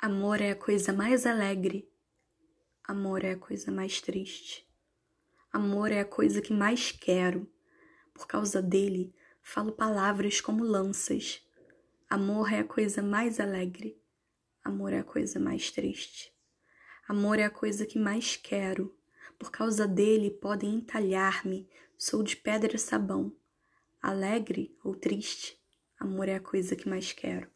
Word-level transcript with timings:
Amor 0.00 0.40
é 0.40 0.52
a 0.52 0.54
coisa 0.54 0.92
mais 0.92 1.26
alegre. 1.26 1.90
Amor 2.84 3.24
é 3.24 3.32
a 3.32 3.36
coisa 3.36 3.72
mais 3.72 4.00
triste. 4.00 4.64
Amor 5.52 5.90
é 5.90 5.98
a 5.98 6.04
coisa 6.04 6.40
que 6.40 6.52
mais 6.52 6.92
quero. 6.92 7.52
Por 8.14 8.28
causa 8.28 8.62
dele, 8.62 9.12
falo 9.42 9.72
palavras 9.72 10.40
como 10.40 10.62
lanças. 10.62 11.44
Amor 12.08 12.52
é 12.52 12.60
a 12.60 12.64
coisa 12.64 13.02
mais 13.02 13.40
alegre. 13.40 14.00
Amor 14.62 14.92
é 14.92 15.00
a 15.00 15.04
coisa 15.04 15.40
mais 15.40 15.72
triste. 15.72 16.32
Amor 17.08 17.40
é 17.40 17.44
a 17.44 17.50
coisa 17.50 17.84
que 17.84 17.98
mais 17.98 18.36
quero. 18.36 18.96
Por 19.36 19.50
causa 19.50 19.84
dele 19.84 20.30
podem 20.30 20.76
entalhar-me. 20.76 21.68
Sou 21.96 22.22
de 22.22 22.36
pedra 22.36 22.76
e 22.76 22.78
sabão. 22.78 23.36
Alegre 24.00 24.78
ou 24.84 24.94
triste, 24.94 25.60
amor 25.98 26.28
é 26.28 26.36
a 26.36 26.40
coisa 26.40 26.76
que 26.76 26.88
mais 26.88 27.12
quero. 27.12 27.50